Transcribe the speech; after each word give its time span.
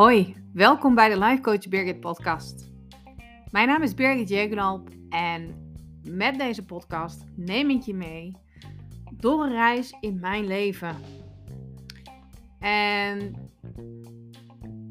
Hoi, 0.00 0.36
welkom 0.52 0.94
bij 0.94 1.08
de 1.08 1.18
Life 1.18 1.40
Coach 1.40 1.68
Birgit 1.68 2.00
podcast. 2.00 2.70
Mijn 3.50 3.68
naam 3.68 3.82
is 3.82 3.94
Birgit 3.94 4.28
Jegenalp 4.28 4.88
en 5.08 5.72
met 6.02 6.38
deze 6.38 6.64
podcast 6.64 7.24
neem 7.36 7.70
ik 7.70 7.82
je 7.82 7.94
mee 7.94 8.36
door 9.12 9.44
een 9.44 9.52
reis 9.52 9.94
in 10.00 10.20
mijn 10.20 10.46
leven. 10.46 10.96
En 12.58 13.34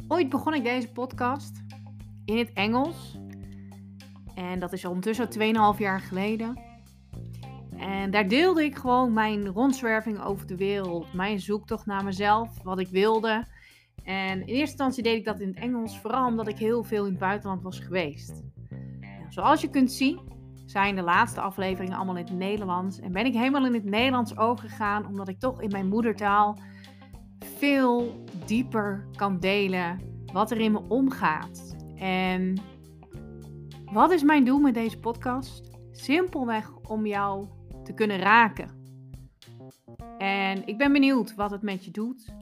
ooit 0.07 0.29
begon 0.29 0.53
ik 0.53 0.63
deze 0.63 0.91
podcast 0.91 1.63
in 2.25 2.37
het 2.37 2.53
Engels. 2.53 3.17
En 4.35 4.59
dat 4.59 4.73
is 4.73 4.85
ondertussen 4.85 5.27
al 5.59 5.73
2,5 5.75 5.79
jaar 5.79 5.99
geleden. 5.99 6.59
En 7.77 8.11
daar 8.11 8.27
deelde 8.27 8.63
ik 8.63 8.75
gewoon 8.75 9.13
mijn 9.13 9.47
rondzwerving 9.47 10.23
over 10.23 10.47
de 10.47 10.57
wereld, 10.57 11.13
mijn 11.13 11.39
zoektocht 11.39 11.85
naar 11.85 12.03
mezelf, 12.03 12.63
wat 12.63 12.79
ik 12.79 12.87
wilde 12.87 13.45
en 14.03 14.39
in 14.39 14.47
eerste 14.47 14.59
instantie 14.59 15.03
deed 15.03 15.17
ik 15.17 15.25
dat 15.25 15.39
in 15.39 15.47
het 15.47 15.57
Engels, 15.57 15.99
vooral 15.99 16.27
omdat 16.27 16.47
ik 16.47 16.57
heel 16.57 16.83
veel 16.83 17.05
in 17.05 17.11
het 17.11 17.19
buitenland 17.19 17.61
was 17.61 17.79
geweest. 17.79 18.43
Zoals 19.29 19.61
je 19.61 19.69
kunt 19.69 19.91
zien, 19.91 20.19
zijn 20.65 20.95
de 20.95 21.01
laatste 21.01 21.41
afleveringen 21.41 21.95
allemaal 21.95 22.17
in 22.17 22.25
het 22.25 22.37
Nederlands. 22.37 22.99
En 22.99 23.11
ben 23.11 23.25
ik 23.25 23.33
helemaal 23.33 23.65
in 23.65 23.73
het 23.73 23.83
Nederlands 23.83 24.37
overgegaan, 24.37 25.07
omdat 25.07 25.27
ik 25.27 25.39
toch 25.39 25.61
in 25.61 25.69
mijn 25.69 25.87
moedertaal 25.87 26.57
veel 27.39 28.23
dieper 28.45 29.07
kan 29.15 29.39
delen 29.39 29.99
wat 30.33 30.51
er 30.51 30.59
in 30.59 30.71
me 30.71 30.81
omgaat. 30.87 31.75
En 31.95 32.61
wat 33.85 34.11
is 34.11 34.23
mijn 34.23 34.45
doel 34.45 34.59
met 34.59 34.73
deze 34.73 34.99
podcast? 34.99 35.69
Simpelweg 35.91 36.75
om 36.75 37.05
jou 37.05 37.47
te 37.83 37.93
kunnen 37.93 38.19
raken. 38.19 38.77
En 40.17 40.67
ik 40.67 40.77
ben 40.77 40.91
benieuwd 40.91 41.35
wat 41.35 41.51
het 41.51 41.61
met 41.61 41.85
je 41.85 41.91
doet. 41.91 42.33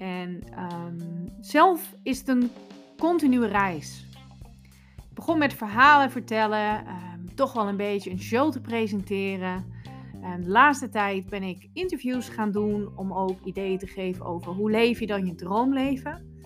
En 0.00 0.42
um, 0.58 1.28
zelf 1.40 1.94
is 2.02 2.18
het 2.18 2.28
een 2.28 2.50
continue 2.98 3.46
reis. 3.46 4.06
Ik 4.96 5.14
begon 5.14 5.38
met 5.38 5.54
verhalen 5.54 6.10
vertellen, 6.10 6.86
um, 6.88 7.34
toch 7.34 7.52
wel 7.52 7.68
een 7.68 7.76
beetje 7.76 8.10
een 8.10 8.20
show 8.20 8.52
te 8.52 8.60
presenteren. 8.60 9.64
En 10.22 10.42
de 10.42 10.48
laatste 10.48 10.88
tijd 10.88 11.28
ben 11.28 11.42
ik 11.42 11.68
interviews 11.72 12.28
gaan 12.28 12.50
doen 12.50 12.96
om 12.96 13.12
ook 13.12 13.40
ideeën 13.44 13.78
te 13.78 13.86
geven 13.86 14.24
over 14.24 14.52
hoe 14.52 14.70
leef 14.70 15.00
je 15.00 15.06
dan 15.06 15.26
je 15.26 15.34
droomleven. 15.34 16.42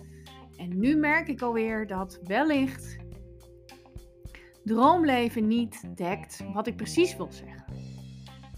En 0.57 0.79
nu 0.79 0.95
merk 0.95 1.27
ik 1.27 1.41
alweer 1.41 1.87
dat 1.87 2.19
wellicht 2.23 2.97
droomleven 4.63 5.47
niet 5.47 5.97
dekt 5.97 6.43
wat 6.53 6.67
ik 6.67 6.75
precies 6.75 7.15
wil 7.17 7.31
zeggen. 7.31 7.65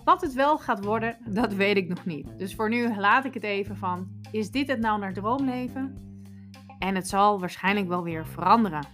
Wat 0.04 0.22
het 0.22 0.34
wel 0.34 0.58
gaat 0.58 0.86
worden, 0.86 1.18
dat 1.42 1.54
weet 1.54 1.78
ik 1.78 1.88
nog 1.88 2.06
niet. 2.06 2.38
Dus 2.38 2.56
voor 2.56 2.70
nu 2.70 2.96
laat 2.96 3.26
ik 3.26 3.34
het 3.34 3.44
even 3.44 3.78
van 3.78 4.17
is 4.32 4.52
dit 4.52 4.68
het 4.68 4.80
nou 4.80 5.00
naar 5.00 5.14
droomleven? 5.14 6.06
En 6.80 6.96
het 6.96 7.08
zal 7.08 7.40
waarschijnlijk 7.40 7.88
wel 7.88 8.04
weer 8.04 8.28
veranderen. 8.28 8.86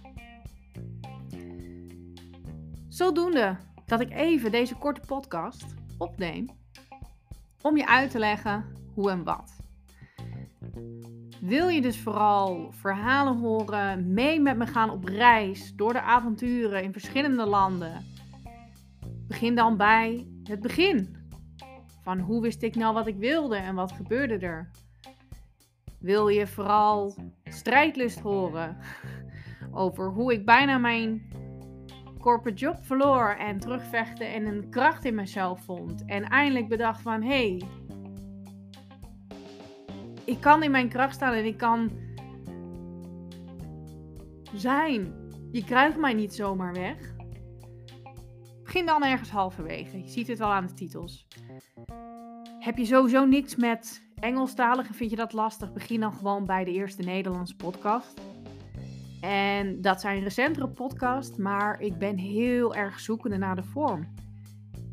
Zodoende 2.88 3.56
dat 3.86 4.00
ik 4.00 4.10
even 4.10 4.50
deze 4.50 4.74
korte 4.74 5.00
podcast 5.06 5.64
opneem 5.98 6.46
om 7.62 7.76
je 7.76 7.86
uit 7.86 8.10
te 8.10 8.18
leggen 8.18 8.64
hoe 8.94 9.10
en 9.10 9.24
wat. 9.24 9.56
Wil 11.40 11.68
je 11.68 11.80
dus 11.80 12.00
vooral 12.00 12.72
verhalen 12.72 13.38
horen, 13.38 14.12
mee 14.12 14.40
met 14.40 14.56
me 14.56 14.66
gaan 14.66 14.90
op 14.90 15.04
reis 15.04 15.74
door 15.74 15.92
de 15.92 16.00
avonturen 16.00 16.82
in 16.82 16.92
verschillende 16.92 17.46
landen? 17.46 18.06
Begin 19.26 19.54
dan 19.54 19.76
bij 19.76 20.26
het 20.44 20.60
begin. 20.60 21.16
Van 22.02 22.18
hoe 22.18 22.42
wist 22.42 22.62
ik 22.62 22.74
nou 22.74 22.94
wat 22.94 23.06
ik 23.06 23.16
wilde 23.16 23.56
en 23.56 23.74
wat 23.74 23.92
gebeurde 23.92 24.38
er? 24.38 24.70
Wil 26.04 26.28
je 26.28 26.46
vooral 26.46 27.14
strijdlust 27.44 28.20
horen 28.20 28.76
over 29.72 30.10
hoe 30.10 30.32
ik 30.32 30.44
bijna 30.44 30.78
mijn 30.78 31.22
corporate 32.20 32.58
job 32.58 32.84
verloor 32.84 33.28
en 33.28 33.58
terugvechten 33.58 34.32
en 34.32 34.46
een 34.46 34.70
kracht 34.70 35.04
in 35.04 35.14
mezelf 35.14 35.64
vond 35.64 36.04
en 36.06 36.24
eindelijk 36.24 36.68
bedacht 36.68 37.00
van 37.00 37.22
hé, 37.22 37.28
hey, 37.28 37.62
ik 40.24 40.40
kan 40.40 40.62
in 40.62 40.70
mijn 40.70 40.88
kracht 40.88 41.14
staan 41.14 41.32
en 41.32 41.44
ik 41.44 41.56
kan 41.56 41.90
zijn. 44.54 45.14
Je 45.50 45.64
krijgt 45.64 45.98
mij 45.98 46.14
niet 46.14 46.34
zomaar 46.34 46.72
weg. 46.72 47.14
Begin 48.62 48.86
dan 48.86 49.04
ergens 49.04 49.30
halverwege. 49.30 49.98
Je 49.98 50.08
ziet 50.08 50.28
het 50.28 50.40
al 50.40 50.52
aan 50.52 50.66
de 50.66 50.74
titels. 50.74 51.26
Heb 52.58 52.78
je 52.78 52.84
sowieso 52.84 53.24
niks 53.24 53.56
met 53.56 54.02
Engelstaligen 54.24 54.94
vind 54.94 55.10
je 55.10 55.16
dat 55.16 55.32
lastig? 55.32 55.72
Begin 55.72 56.00
dan 56.00 56.12
gewoon 56.12 56.46
bij 56.46 56.64
de 56.64 56.72
eerste 56.72 57.02
Nederlandse 57.02 57.56
podcast. 57.56 58.20
En 59.20 59.80
dat 59.80 60.00
zijn 60.00 60.22
recentere 60.22 60.68
podcasts, 60.68 61.36
maar 61.36 61.80
ik 61.80 61.98
ben 61.98 62.18
heel 62.18 62.74
erg 62.74 63.00
zoekende 63.00 63.36
naar 63.36 63.56
de 63.56 63.62
vorm. 63.62 64.06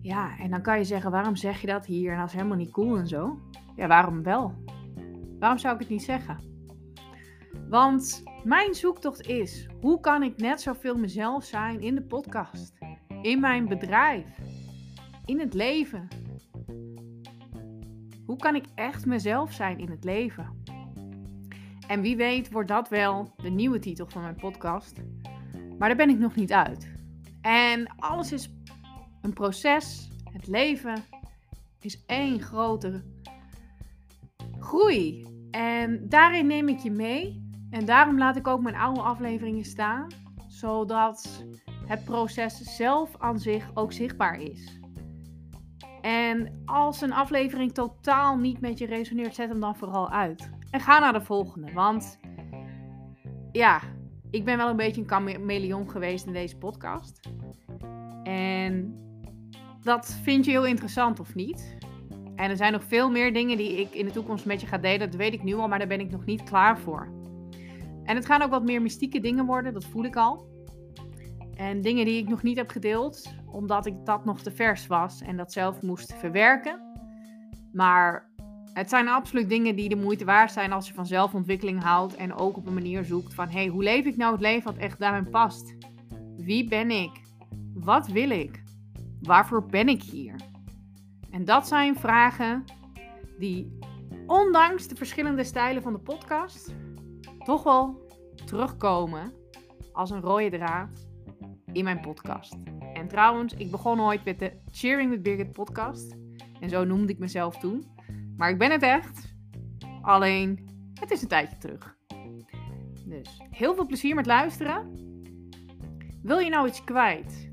Ja, 0.02 0.38
en 0.40 0.50
dan 0.50 0.62
kan 0.62 0.78
je 0.78 0.84
zeggen, 0.84 1.12
waarom 1.12 1.36
zeg 1.36 1.62
je 1.62 1.68
dat 1.68 1.86
hier 1.86 2.12
en 2.12 2.18
dat 2.18 2.28
is 2.28 2.34
helemaal 2.34 2.58
niet 2.58 2.72
cool 2.72 2.98
en 2.98 3.08
zo? 3.08 3.40
Ja, 3.76 3.88
waarom 3.88 4.24
wel? 4.24 4.54
Waarom 5.40 5.58
zou 5.60 5.74
ik 5.74 5.80
het 5.80 5.90
niet 5.90 6.04
zeggen? 6.04 6.38
Want 7.70 8.24
mijn 8.44 8.74
zoektocht 8.74 9.28
is, 9.28 9.68
hoe 9.82 10.00
kan 10.00 10.24
ik 10.24 10.38
net 10.38 10.62
zoveel 10.62 10.98
mezelf 10.98 11.44
zijn 11.44 11.82
in 11.82 11.96
de 11.96 12.04
podcast? 12.04 12.78
In 13.22 13.40
mijn 13.40 13.68
bedrijf? 13.68 14.28
In 15.26 15.40
het 15.40 15.54
leven? 15.54 16.08
Hoe 18.26 18.38
kan 18.38 18.56
ik 18.56 18.66
echt 18.76 19.06
mezelf 19.06 19.54
zijn 19.54 19.80
in 19.80 19.90
het 19.90 20.04
leven? 20.04 20.64
En 21.88 22.02
wie 22.02 22.16
weet 22.16 22.52
wordt 22.52 22.68
dat 22.68 22.90
wel 22.90 23.34
de 23.38 23.50
nieuwe 23.50 23.80
titel 23.80 24.08
van 24.08 24.22
mijn 24.22 24.36
podcast. 24.36 25.02
Maar 25.78 25.88
daar 25.88 25.98
ben 25.98 26.10
ik 26.10 26.20
nog 26.20 26.36
niet 26.36 26.52
uit. 26.52 26.92
En 27.42 27.96
alles 27.98 28.32
is 28.32 28.54
een 29.22 29.34
proces. 29.34 30.10
Het 30.32 30.48
leven 30.48 31.04
is 31.80 32.04
één 32.06 32.42
grote 32.42 33.04
groei. 34.60 35.26
En 35.52 36.10
daarin 36.10 36.48
neem 36.48 36.68
ik 36.68 36.80
je 36.80 36.92
mee. 36.92 37.50
En 37.70 37.86
daarom 37.86 38.18
laat 38.18 38.36
ik 38.36 38.48
ook 38.48 38.62
mijn 38.62 38.76
oude 38.76 39.02
afleveringen 39.02 39.66
staan. 39.66 40.08
Zodat 40.48 41.46
het 41.86 42.04
proces 42.04 42.58
zelf 42.58 43.16
aan 43.18 43.40
zich 43.40 43.72
ook 43.74 43.94
zichtbaar 43.94 44.42
is. 44.42 44.81
En 46.02 46.62
als 46.66 47.02
een 47.02 47.14
aflevering 47.14 47.74
totaal 47.74 48.38
niet 48.38 48.62
met 48.62 48.78
je 48.78 48.86
resoneert, 48.86 49.36
zet 49.36 49.50
hem 49.50 49.60
dan 49.60 49.76
vooral 49.76 50.10
uit. 50.10 50.50
En 50.70 50.80
ga 50.80 51.00
naar 51.00 51.14
de 51.14 51.22
volgende. 51.22 51.72
Want 51.74 52.20
ja, 53.52 53.82
ik 54.30 54.46
ben 54.46 54.58
wel 54.58 54.70
een 54.70 54.76
beetje 54.76 55.02
een 55.02 55.08
chameleon 55.08 55.90
geweest 55.90 56.26
in 56.26 56.34
deze 56.34 56.58
podcast. 56.58 57.20
En 58.24 58.96
dat 59.82 60.20
vind 60.24 60.46
je 60.46 60.52
heel 60.52 60.66
interessant 60.66 61.20
of 61.20 61.36
niet? 61.36 61.78
En 62.36 62.50
er 62.50 62.58
zijn 62.58 62.72
nog 62.72 62.84
veel 62.84 63.12
meer 63.12 63.34
dingen 63.34 63.58
die 63.58 63.80
ik 63.80 63.94
in 63.94 64.06
de 64.06 64.12
toekomst 64.12 64.46
met 64.46 64.62
je 64.62 64.68
ga 64.68 64.78
delen. 64.78 65.00
Dat 65.12 65.16
weet 65.16 65.34
ik 65.34 65.44
nu 65.44 65.54
al, 65.54 65.68
maar 65.68 65.80
daar 65.80 65.88
ben 65.88 66.00
ik 66.00 66.12
nog 66.12 66.26
niet 66.26 66.44
klaar 66.44 66.80
voor. 66.80 67.08
En 68.04 68.16
het 68.16 68.26
gaan 68.26 68.42
ook 68.42 68.50
wat 68.50 68.64
meer 68.64 68.82
mystieke 68.82 69.20
dingen 69.20 69.46
worden, 69.46 69.74
dat 69.74 69.86
voel 69.86 70.04
ik 70.04 70.16
al. 70.16 70.50
En 71.62 71.82
dingen 71.82 72.06
die 72.06 72.22
ik 72.22 72.30
nog 72.30 72.44
niet 72.44 72.58
heb 72.58 72.70
gedeeld, 72.70 73.34
omdat 73.46 73.86
ik 73.86 74.06
dat 74.06 74.26
nog 74.26 74.42
te 74.42 74.52
vers 74.52 74.88
was 74.88 75.22
en 75.22 75.38
dat 75.38 75.52
zelf 75.52 75.82
moest 75.82 76.14
verwerken. 76.14 76.82
Maar 77.74 78.30
het 78.74 78.90
zijn 78.90 79.08
absoluut 79.08 79.50
dingen 79.50 79.76
die 79.76 79.90
de 79.90 79.96
moeite 79.96 80.26
waard 80.26 80.52
zijn 80.52 80.72
als 80.72 80.88
je 80.88 80.94
van 80.94 81.06
zelfontwikkeling 81.06 81.84
houdt 81.84 82.16
en 82.16 82.34
ook 82.34 82.58
op 82.58 82.68
een 82.68 82.74
manier 82.74 83.04
zoekt 83.04 83.34
van 83.34 83.50
hey, 83.50 83.68
hoe 83.68 83.84
leef 83.84 84.06
ik 84.06 84.18
nou 84.18 84.32
het 84.32 84.42
leven 84.42 84.72
wat 84.72 84.82
echt 84.82 85.00
daarin 85.00 85.30
past? 85.30 85.76
Wie 86.38 86.68
ben 86.68 86.92
ik? 86.92 87.12
Wat 87.74 88.08
wil 88.08 88.30
ik? 88.30 88.64
Waarvoor 89.22 89.66
ben 89.66 89.88
ik 89.90 90.04
hier? 90.04 90.36
En 91.32 91.46
dat 91.46 91.68
zijn 91.68 91.96
vragen 91.96 92.64
die, 93.40 93.80
ondanks 94.28 94.88
de 94.88 94.96
verschillende 94.96 95.44
stijlen 95.44 95.82
van 95.82 95.94
de 95.94 96.00
podcast, 96.00 96.76
toch 97.44 97.64
wel 97.64 98.08
terugkomen 98.46 99.34
als 99.92 100.10
een 100.10 100.22
rode 100.22 100.58
draad 100.58 101.10
in 101.74 101.84
mijn 101.84 102.00
podcast. 102.00 102.56
En 102.94 103.08
trouwens, 103.08 103.54
ik 103.54 103.72
begon 103.72 104.02
ooit 104.02 104.26
met 104.26 104.40
de 104.40 104.52
Cheering 104.72 105.10
with 105.10 105.24
Birgit 105.24 105.52
podcast. 105.52 106.16
En 106.60 106.70
zo 106.70 106.84
noemde 106.84 107.12
ik 107.12 107.20
mezelf 107.20 107.58
toen. 107.58 107.86
Maar 108.38 108.50
ik 108.50 108.58
ben 108.58 108.72
het 108.72 108.84
echt. 108.84 109.34
Alleen, 110.02 110.70
het 111.00 111.12
is 111.12 111.22
een 111.22 111.28
tijdje 111.28 111.58
terug. 111.58 111.98
Dus 113.06 113.42
heel 113.50 113.76
veel 113.76 113.86
plezier 113.86 114.16
met 114.16 114.26
luisteren. 114.26 115.00
Wil 116.22 116.40
je 116.40 116.50
nou 116.50 116.68
iets 116.68 116.84
kwijt? 116.84 117.50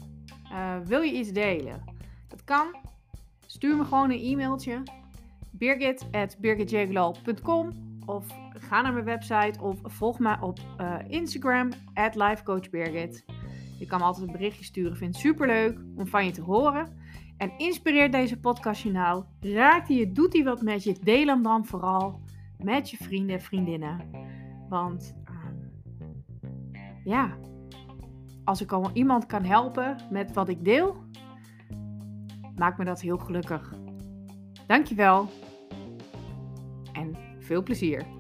Uh, 0.53 0.77
wil 0.85 1.01
je 1.01 1.13
iets 1.13 1.33
delen? 1.33 1.83
Dat 2.29 2.45
kan. 2.45 2.77
Stuur 3.47 3.77
me 3.77 3.85
gewoon 3.85 4.11
een 4.11 4.21
e-mailtje. 4.21 4.83
birgit.birgitjeglal.com 5.51 7.71
Of 8.07 8.27
ga 8.59 8.81
naar 8.81 8.93
mijn 8.93 9.05
website 9.05 9.61
of 9.61 9.77
volg 9.83 10.19
me 10.19 10.37
op 10.41 10.59
uh, 10.81 10.97
Instagram 11.09 11.69
at 11.95 12.15
lifecoachbirgit. 12.15 13.25
Je 13.79 13.87
kan 13.87 13.99
me 13.99 14.05
altijd 14.05 14.27
een 14.27 14.33
berichtje 14.33 14.65
sturen. 14.65 14.97
Vind 14.97 15.13
het 15.13 15.23
superleuk 15.23 15.79
om 15.97 16.07
van 16.07 16.25
je 16.25 16.31
te 16.31 16.43
horen. 16.43 16.97
En 17.37 17.59
inspireert 17.59 18.13
deze 18.13 18.41
podcast 18.41 18.83
je 18.83 18.91
nou? 18.91 19.25
Raakt 19.41 19.89
hij 19.89 19.97
je? 19.97 20.13
Doet 20.13 20.33
hij 20.33 20.45
wat 20.45 20.63
met 20.63 20.85
je? 20.85 20.97
Deel 21.03 21.27
hem 21.27 21.43
dan 21.43 21.67
vooral 21.67 22.21
met 22.59 22.91
je 22.91 22.97
vrienden 22.97 23.37
en 23.37 23.43
vriendinnen. 23.43 24.01
Want 24.69 25.15
uh, 25.31 26.89
ja, 27.05 27.39
als 28.45 28.61
ik 28.61 28.73
al 28.73 28.91
iemand 28.93 29.27
kan 29.27 29.45
helpen 29.45 29.97
met 30.11 30.33
wat 30.33 30.49
ik 30.49 30.65
deel, 30.65 30.97
maakt 32.57 32.79
me 32.79 32.85
dat 32.85 33.01
heel 33.01 33.19
gelukkig. 33.19 33.75
Dankjewel 34.67 35.29
en 36.93 37.17
veel 37.39 37.63
plezier. 37.63 38.18